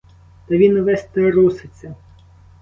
[0.47, 1.95] Та він увесь труситься!